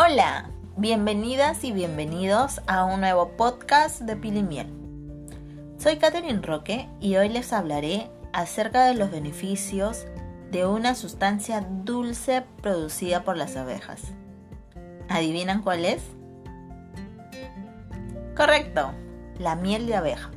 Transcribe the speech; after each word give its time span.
Hola, 0.00 0.48
bienvenidas 0.76 1.64
y 1.64 1.72
bienvenidos 1.72 2.60
a 2.68 2.84
un 2.84 3.00
nuevo 3.00 3.30
podcast 3.36 4.00
de 4.02 4.14
Pili 4.14 4.44
Miel. 4.44 4.72
Soy 5.76 5.96
Catherine 5.96 6.40
Roque 6.40 6.88
y 7.00 7.16
hoy 7.16 7.28
les 7.28 7.52
hablaré 7.52 8.08
acerca 8.32 8.84
de 8.84 8.94
los 8.94 9.10
beneficios 9.10 10.06
de 10.52 10.66
una 10.66 10.94
sustancia 10.94 11.66
dulce 11.82 12.44
producida 12.62 13.24
por 13.24 13.36
las 13.36 13.56
abejas. 13.56 14.02
¿Adivinan 15.08 15.62
cuál 15.62 15.84
es? 15.84 16.00
Correcto, 18.36 18.92
la 19.40 19.56
miel 19.56 19.88
de 19.88 19.96
abeja. 19.96 20.30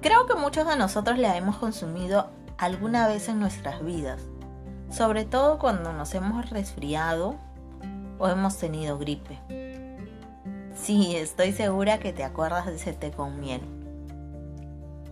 Creo 0.00 0.26
que 0.26 0.34
muchos 0.34 0.66
de 0.66 0.76
nosotros 0.76 1.16
la 1.16 1.36
hemos 1.36 1.58
consumido 1.58 2.30
alguna 2.58 3.06
vez 3.06 3.28
en 3.28 3.38
nuestras 3.38 3.84
vidas, 3.84 4.20
sobre 4.90 5.26
todo 5.26 5.60
cuando 5.60 5.92
nos 5.92 6.12
hemos 6.12 6.50
resfriado 6.50 7.36
o 8.18 8.28
hemos 8.28 8.56
tenido 8.56 8.98
gripe. 8.98 9.38
Sí, 10.74 11.16
estoy 11.16 11.52
segura 11.52 11.98
que 11.98 12.12
te 12.12 12.22
acuerdas 12.22 12.66
de 12.66 12.76
ese 12.76 12.92
té 12.92 13.10
con 13.10 13.40
miel. 13.40 13.62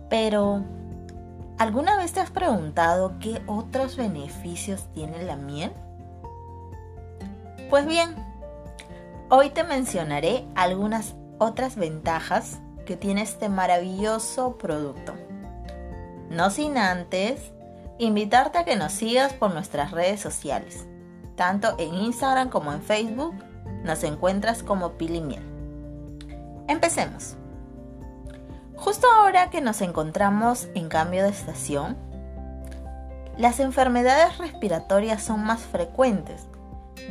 Pero, 0.09 0.63
¿alguna 1.57 1.97
vez 1.97 2.13
te 2.13 2.19
has 2.19 2.29
preguntado 2.29 3.13
qué 3.19 3.41
otros 3.47 3.97
beneficios 3.97 4.85
tiene 4.93 5.23
la 5.23 5.35
miel? 5.35 5.71
Pues 7.69 7.87
bien, 7.87 8.15
hoy 9.29 9.49
te 9.49 9.63
mencionaré 9.63 10.45
algunas 10.55 11.15
otras 11.39 11.75
ventajas 11.75 12.59
que 12.85 12.95
tiene 12.95 13.23
este 13.23 13.49
maravilloso 13.49 14.57
producto. 14.57 15.13
No 16.29 16.51
sin 16.51 16.77
antes 16.77 17.51
invitarte 17.97 18.59
a 18.59 18.65
que 18.65 18.75
nos 18.75 18.91
sigas 18.91 19.33
por 19.33 19.53
nuestras 19.53 19.91
redes 19.91 20.19
sociales. 20.21 20.85
Tanto 21.35 21.75
en 21.77 21.93
Instagram 21.93 22.49
como 22.49 22.71
en 22.71 22.81
Facebook 22.81 23.35
nos 23.83 24.03
encuentras 24.03 24.63
como 24.63 24.93
Pili 24.93 25.21
Miel. 25.21 25.43
Empecemos. 26.67 27.35
Justo 28.75 29.07
ahora 29.11 29.49
que 29.49 29.61
nos 29.61 29.81
encontramos 29.81 30.67
en 30.75 30.89
cambio 30.89 31.23
de 31.23 31.29
estación, 31.29 31.97
las 33.37 33.59
enfermedades 33.59 34.37
respiratorias 34.37 35.21
son 35.21 35.43
más 35.43 35.61
frecuentes 35.61 36.47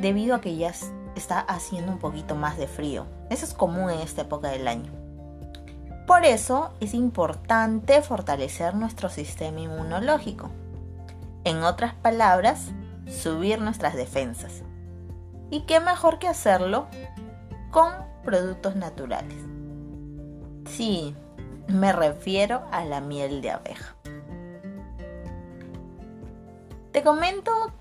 debido 0.00 0.34
a 0.34 0.40
que 0.40 0.56
ya 0.56 0.72
está 1.16 1.40
haciendo 1.40 1.92
un 1.92 1.98
poquito 1.98 2.34
más 2.34 2.56
de 2.56 2.66
frío. 2.66 3.06
Eso 3.30 3.44
es 3.44 3.54
común 3.54 3.90
en 3.90 4.00
esta 4.00 4.22
época 4.22 4.48
del 4.48 4.68
año. 4.68 4.90
Por 6.06 6.24
eso 6.24 6.72
es 6.80 6.92
importante 6.94 8.02
fortalecer 8.02 8.74
nuestro 8.74 9.08
sistema 9.08 9.60
inmunológico. 9.60 10.50
En 11.44 11.62
otras 11.62 11.94
palabras, 11.94 12.68
subir 13.06 13.60
nuestras 13.60 13.94
defensas. 13.94 14.62
¿Y 15.50 15.62
qué 15.62 15.80
mejor 15.80 16.18
que 16.18 16.28
hacerlo 16.28 16.88
con 17.70 17.92
productos 18.24 18.76
naturales? 18.76 19.38
Sí, 20.66 21.14
me 21.68 21.92
refiero 21.92 22.62
a 22.70 22.84
la 22.84 23.00
miel 23.00 23.42
de 23.42 23.50
abeja. 23.50 23.96
Te 26.92 27.02
comento 27.02 27.72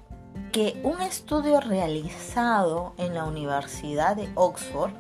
que 0.52 0.80
un 0.84 1.02
estudio 1.02 1.60
realizado 1.60 2.94
en 2.98 3.16
la 3.16 3.26
Universidad 3.26 4.16
de 4.16 4.30
Oxford, 4.36 4.92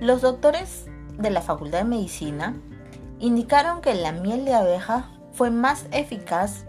los 0.00 0.22
doctores 0.22 0.86
de 1.18 1.30
la 1.30 1.42
Facultad 1.42 1.78
de 1.78 1.84
Medicina 1.84 2.56
indicaron 3.18 3.80
que 3.80 3.94
la 3.94 4.12
miel 4.12 4.44
de 4.44 4.54
abeja 4.54 5.10
fue 5.32 5.50
más 5.50 5.86
eficaz 5.92 6.66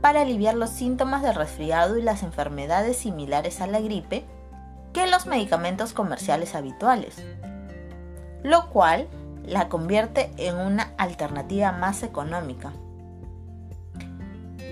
para 0.00 0.22
aliviar 0.22 0.54
los 0.54 0.70
síntomas 0.70 1.22
de 1.22 1.32
resfriado 1.32 1.98
y 1.98 2.02
las 2.02 2.22
enfermedades 2.22 2.98
similares 2.98 3.60
a 3.60 3.66
la 3.66 3.80
gripe 3.80 4.24
que 4.92 5.06
los 5.06 5.26
medicamentos 5.26 5.92
comerciales 5.92 6.54
habituales, 6.54 7.16
lo 8.42 8.70
cual 8.70 9.08
la 9.44 9.68
convierte 9.68 10.30
en 10.36 10.56
una 10.56 10.94
alternativa 10.98 11.72
más 11.72 12.02
económica 12.02 12.72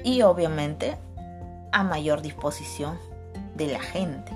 y 0.05 0.23
obviamente 0.23 0.97
a 1.73 1.83
mayor 1.83 2.23
disposición 2.23 2.99
de 3.55 3.67
la 3.69 3.81
gente. 3.81 4.33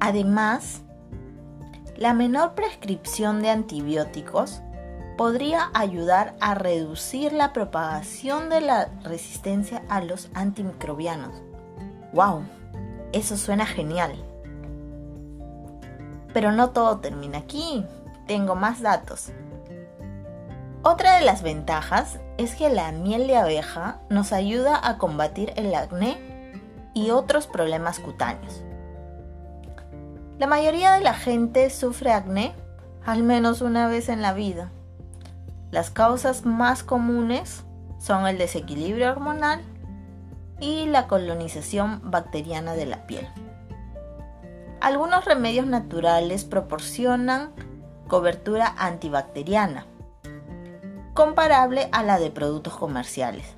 Además, 0.00 0.82
la 1.96 2.14
menor 2.14 2.54
prescripción 2.54 3.42
de 3.42 3.50
antibióticos 3.50 4.62
podría 5.20 5.70
ayudar 5.74 6.34
a 6.40 6.54
reducir 6.54 7.34
la 7.34 7.52
propagación 7.52 8.48
de 8.48 8.62
la 8.62 8.88
resistencia 9.04 9.82
a 9.90 10.00
los 10.00 10.30
antimicrobianos. 10.32 11.42
¡Wow! 12.14 12.44
Eso 13.12 13.36
suena 13.36 13.66
genial. 13.66 14.14
Pero 16.32 16.52
no 16.52 16.70
todo 16.70 17.00
termina 17.00 17.36
aquí. 17.36 17.84
Tengo 18.26 18.54
más 18.54 18.80
datos. 18.80 19.30
Otra 20.84 21.16
de 21.16 21.26
las 21.26 21.42
ventajas 21.42 22.18
es 22.38 22.54
que 22.54 22.70
la 22.70 22.90
miel 22.90 23.26
de 23.26 23.36
abeja 23.36 24.00
nos 24.08 24.32
ayuda 24.32 24.80
a 24.82 24.96
combatir 24.96 25.52
el 25.56 25.74
acné 25.74 26.16
y 26.94 27.10
otros 27.10 27.46
problemas 27.46 27.98
cutáneos. 27.98 28.62
La 30.38 30.46
mayoría 30.46 30.92
de 30.92 31.02
la 31.02 31.12
gente 31.12 31.68
sufre 31.68 32.10
acné 32.10 32.54
al 33.04 33.22
menos 33.22 33.60
una 33.60 33.86
vez 33.86 34.08
en 34.08 34.22
la 34.22 34.32
vida. 34.32 34.72
Las 35.70 35.90
causas 35.90 36.44
más 36.44 36.82
comunes 36.82 37.64
son 37.98 38.26
el 38.26 38.38
desequilibrio 38.38 39.10
hormonal 39.10 39.60
y 40.60 40.86
la 40.86 41.06
colonización 41.06 42.00
bacteriana 42.10 42.74
de 42.74 42.86
la 42.86 43.06
piel. 43.06 43.28
Algunos 44.80 45.24
remedios 45.24 45.66
naturales 45.66 46.44
proporcionan 46.44 47.52
cobertura 48.08 48.74
antibacteriana, 48.78 49.86
comparable 51.14 51.88
a 51.92 52.02
la 52.02 52.18
de 52.18 52.30
productos 52.30 52.76
comerciales. 52.76 53.54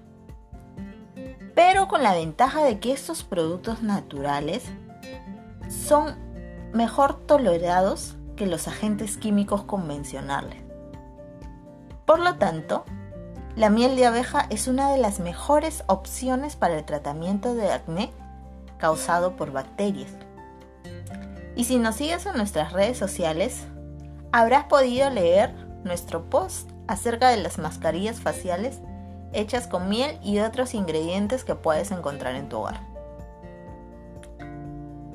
Pero 1.54 1.88
con 1.88 2.02
la 2.02 2.14
ventaja 2.14 2.62
de 2.62 2.78
que 2.78 2.92
estos 2.92 3.24
productos 3.24 3.82
naturales 3.82 4.64
son 5.68 6.16
mejor 6.72 7.18
tolerados 7.26 8.16
que 8.36 8.46
los 8.46 8.68
agentes 8.68 9.16
químicos 9.16 9.62
convencionales. 9.62 10.61
Por 12.06 12.18
lo 12.18 12.36
tanto, 12.36 12.84
la 13.54 13.70
miel 13.70 13.96
de 13.96 14.06
abeja 14.06 14.46
es 14.50 14.66
una 14.66 14.90
de 14.90 14.98
las 14.98 15.20
mejores 15.20 15.84
opciones 15.86 16.56
para 16.56 16.76
el 16.76 16.84
tratamiento 16.84 17.54
de 17.54 17.70
acné 17.70 18.10
causado 18.78 19.36
por 19.36 19.52
bacterias. 19.52 20.10
Y 21.54 21.64
si 21.64 21.78
nos 21.78 21.96
sigues 21.96 22.26
en 22.26 22.36
nuestras 22.36 22.72
redes 22.72 22.98
sociales, 22.98 23.66
habrás 24.32 24.64
podido 24.64 25.10
leer 25.10 25.54
nuestro 25.84 26.28
post 26.28 26.70
acerca 26.88 27.28
de 27.28 27.36
las 27.36 27.58
mascarillas 27.58 28.20
faciales 28.20 28.80
hechas 29.32 29.66
con 29.66 29.88
miel 29.88 30.18
y 30.22 30.40
otros 30.40 30.74
ingredientes 30.74 31.44
que 31.44 31.54
puedes 31.54 31.90
encontrar 31.90 32.34
en 32.34 32.48
tu 32.48 32.58
hogar. 32.58 32.80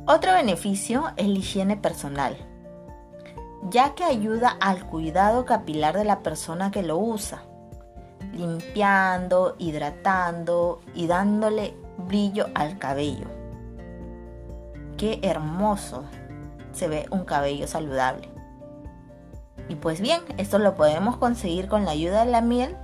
Otro 0.05 0.33
beneficio 0.33 1.11
es 1.17 1.27
la 1.27 1.37
higiene 1.37 1.75
personal 1.75 2.37
ya 3.69 3.95
que 3.95 4.03
ayuda 4.03 4.57
al 4.59 4.85
cuidado 4.85 5.45
capilar 5.45 5.97
de 5.97 6.05
la 6.05 6.19
persona 6.19 6.71
que 6.71 6.83
lo 6.83 6.97
usa, 6.97 7.43
limpiando, 8.33 9.55
hidratando 9.57 10.81
y 10.93 11.07
dándole 11.07 11.75
brillo 11.97 12.47
al 12.53 12.77
cabello. 12.77 13.27
Qué 14.97 15.19
hermoso 15.23 16.05
se 16.71 16.87
ve 16.87 17.05
un 17.11 17.25
cabello 17.25 17.67
saludable. 17.67 18.29
Y 19.69 19.75
pues 19.75 19.99
bien, 19.99 20.21
esto 20.37 20.59
lo 20.59 20.75
podemos 20.75 21.17
conseguir 21.17 21.67
con 21.67 21.85
la 21.85 21.91
ayuda 21.91 22.23
de 22.23 22.31
la 22.31 22.41
miel 22.41 22.75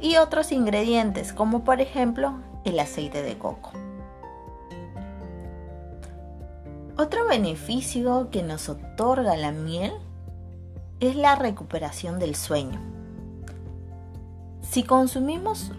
y 0.00 0.16
otros 0.16 0.50
ingredientes 0.50 1.32
como 1.32 1.62
por 1.62 1.80
ejemplo 1.80 2.34
el 2.64 2.78
aceite 2.78 3.22
de 3.22 3.38
coco. 3.38 3.72
Otro 7.02 7.26
beneficio 7.26 8.28
que 8.30 8.42
nos 8.42 8.68
otorga 8.68 9.34
la 9.34 9.52
miel 9.52 9.90
es 11.00 11.16
la 11.16 11.34
recuperación 11.34 12.18
del 12.18 12.34
sueño. 12.34 12.78
Si 14.60 14.82
consumimos 14.82 15.72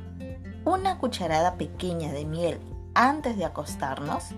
una 0.65 0.97
cucharada 0.97 1.57
pequeña 1.57 2.11
de 2.11 2.25
miel 2.25 2.59
antes 2.95 3.37
de 3.37 3.45
acostarnos, 3.45 4.29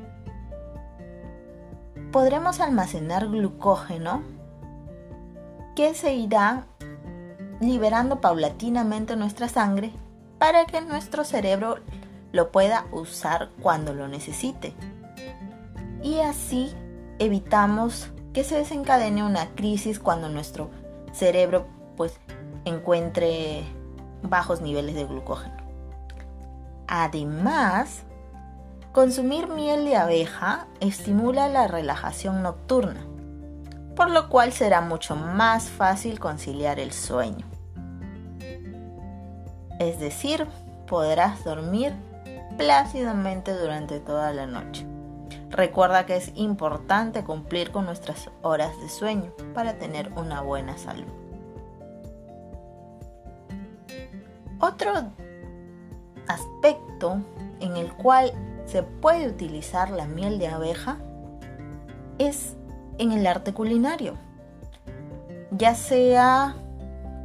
podremos 2.12 2.60
almacenar 2.60 3.30
glucógeno 3.30 4.22
que 5.78 5.96
se 5.96 6.14
irá 6.16 6.66
liberando 7.62 8.20
paulatinamente 8.20 9.16
nuestra 9.16 9.48
sangre 9.48 9.94
para 10.38 10.66
que 10.66 10.82
nuestro 10.82 11.24
cerebro 11.24 11.78
lo 12.34 12.52
pueda 12.52 12.88
usar 12.92 13.52
cuando 13.62 13.94
lo 13.94 14.10
necesite 14.10 14.76
y 16.04 16.20
así 16.20 16.74
evitamos 17.20 18.10
que 18.34 18.44
se 18.44 18.56
desencadene 18.56 19.24
una 19.24 19.56
crisis 19.56 20.00
cuando 20.00 20.30
nuestro 20.30 20.70
cerebro 21.12 21.66
pues 21.98 22.20
encuentre 22.66 23.64
bajos 24.22 24.62
niveles 24.62 24.96
de 24.96 25.06
glucógeno. 25.06 25.58
Además, 26.88 28.04
Consumir 28.94 29.48
miel 29.48 29.86
de 29.86 29.96
abeja 29.96 30.68
estimula 30.80 31.50
la 31.50 31.68
relajación 31.68 32.44
nocturna, 32.44 33.02
por 33.96 34.12
lo 34.12 34.30
cual 34.30 34.54
será 34.54 34.82
mucho 34.82 35.16
más 35.16 35.68
fácil 35.68 36.20
conciliar 36.20 36.80
el 36.80 36.92
sueño. 36.92 37.44
Es 39.80 40.00
decir, 40.00 40.46
podrás 40.86 41.44
dormir 41.44 41.92
plácidamente 42.56 43.52
durante 43.56 44.00
toda 44.00 44.32
la 44.32 44.46
noche. 44.46 44.86
Recuerda 45.54 46.08
que 46.08 46.16
es 46.16 46.32
importante 46.34 47.24
cumplir 47.24 47.72
con 47.72 47.86
nuestras 47.86 48.32
horas 48.42 48.72
de 48.82 48.90
sueño 48.90 49.32
para 49.54 49.78
tener 49.78 50.12
una 50.14 50.42
buena 50.42 50.80
salud. 50.80 51.06
Otro 54.60 54.92
aspecto 56.28 57.22
en 57.60 57.78
el 57.78 57.94
cual 57.94 58.34
se 58.66 58.82
puede 58.82 59.28
utilizar 59.28 59.92
la 59.92 60.08
miel 60.08 60.40
de 60.40 60.48
abeja 60.48 60.98
es 62.18 62.56
en 62.98 63.12
el 63.12 63.28
arte 63.28 63.54
culinario, 63.54 64.16
ya 65.52 65.76
sea 65.76 66.56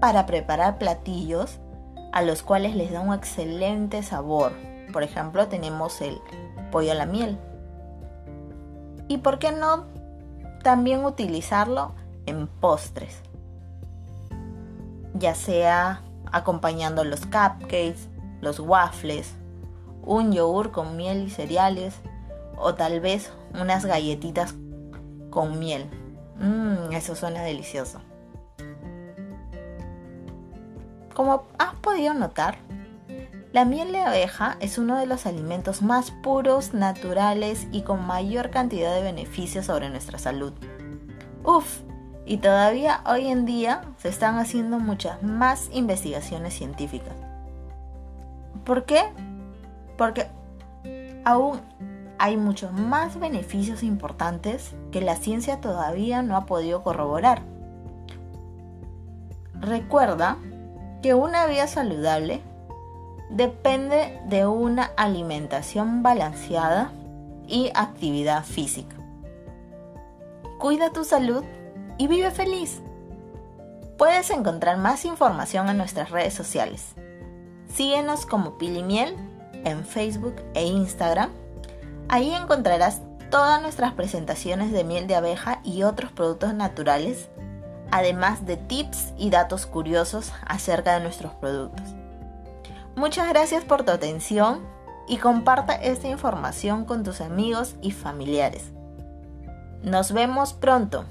para 0.01 0.27
preparar 0.27 0.77
platillos 0.77 1.61
a 2.13 2.21
los 2.21 2.43
cuales 2.43 2.77
les 2.77 2.93
da 2.93 3.01
un 3.01 3.15
excelente 3.15 4.03
sabor. 4.03 4.53
Por 4.93 5.03
ejemplo, 5.03 5.49
tenemos 5.49 6.03
el 6.03 6.21
pollo 6.71 6.93
a 6.93 6.95
la 6.95 7.07
miel. 7.07 7.39
¿Y 9.09 9.19
por 9.19 9.39
qué 9.39 9.53
no 9.53 9.87
también 10.63 11.05
utilizarlo 11.05 11.95
en 12.27 12.47
postres? 12.47 13.23
Ya 15.15 15.35
sea 15.35 16.03
acompañando 16.31 17.05
los 17.05 17.21
cupcakes, 17.21 18.09
los 18.41 18.61
waffles, 18.61 19.35
un 20.03 20.33
yogur 20.33 20.71
con 20.71 20.97
miel 20.97 21.25
y 21.25 21.31
cereales 21.31 21.95
o 22.57 22.75
tal 22.75 23.01
vez 23.01 23.33
unas 23.59 23.85
galletitas 23.87 24.55
con 25.31 25.59
miel. 25.59 25.89
Mmm, 26.39 26.93
eso 26.93 27.15
suena 27.15 27.43
delicioso. 27.43 28.01
Como 31.15 31.45
has 31.59 31.75
podido 31.81 32.15
notar, 32.15 32.59
la 33.53 33.65
miel 33.65 33.93
de 33.93 34.01
abeja 34.01 34.57
es 34.61 34.77
uno 34.77 34.99
de 34.99 35.07
los 35.07 35.25
alimentos 35.25 35.81
más 35.81 36.11
puros, 36.11 36.75
naturales 36.75 37.67
y 37.73 37.83
con 37.83 38.07
mayor 38.07 38.51
cantidad 38.51 38.95
de 38.95 39.03
beneficios 39.03 39.67
sobre 39.67 39.89
nuestra 39.89 40.19
salud. 40.19 40.53
Uf, 41.45 41.81
y 42.27 42.37
todavía 42.39 43.01
hoy 43.07 43.29
en 43.29 43.47
día 43.47 43.83
se 43.97 44.11
están 44.11 44.37
haciendo 44.37 44.79
muchas 44.79 45.23
más 45.23 45.71
investigaciones 45.73 46.53
científicas. 46.53 47.15
¿Por 48.65 48.85
qué? 48.85 49.05
Porque 49.97 50.27
aún 51.25 51.61
hay 52.19 52.37
muchos 52.37 52.71
más 52.73 53.19
beneficios 53.19 53.83
importantes 53.83 54.75
que 54.93 55.01
la 55.01 55.17
ciencia 55.17 55.63
todavía 55.63 56.21
no 56.21 56.37
ha 56.37 56.45
podido 56.45 56.83
corroborar. 56.83 57.41
Recuerda 59.55 60.37
que 61.03 61.15
una 61.15 61.47
vida 61.47 61.67
saludable 61.67 62.43
depende 63.31 64.21
de 64.27 64.47
una 64.47 64.85
alimentación 64.97 66.03
balanceada 66.03 66.93
y 67.47 67.71
actividad 67.75 68.45
física. 68.45 68.97
Cuida 70.59 70.91
tu 70.93 71.05
salud 71.05 71.45
y 71.99 72.09
vive 72.09 72.31
feliz. 72.31 72.81
Puedes 73.97 74.31
encontrar 74.31 74.77
más 74.77 75.05
información 75.05 75.69
en 75.69 75.77
nuestras 75.77 76.11
redes 76.11 76.35
sociales. 76.35 76.95
Síguenos 77.73 78.27
como 78.27 78.59
Pilimiel 78.59 79.17
en 79.65 79.85
Facebook 79.85 80.37
e 80.55 80.65
Instagram. 80.65 81.31
Ahí 82.09 82.33
encontrarás 82.35 83.03
todas 83.31 83.61
nuestras 83.61 83.93
presentaciones 83.93 84.73
de 84.73 84.85
miel 84.85 85.07
de 85.07 85.17
abeja 85.17 85.61
y 85.65 85.83
otros 85.83 86.13
productos 86.13 86.55
naturales 86.55 87.29
además 87.91 88.47
de 88.47 88.57
tips 88.57 89.13
y 89.17 89.31
datos 89.31 89.67
curiosos 89.67 90.33
acerca 90.47 90.95
de 90.95 91.01
nuestros 91.01 91.33
productos. 91.35 91.95
Muchas 92.99 93.29
gracias 93.29 93.63
por 93.63 93.85
tu 93.85 93.93
atención 93.93 94.59
y 95.07 95.19
comparta 95.19 95.73
esta 95.75 96.09
información 96.09 96.85
con 96.85 97.05
tus 97.05 97.21
amigos 97.21 97.77
y 97.81 97.93
familiares. 97.93 98.73
Nos 99.85 100.11
vemos 100.11 100.53
pronto. 100.53 101.05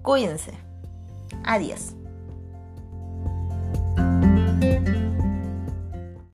Cuídense. 0.00 0.54
Adiós. 1.44 1.92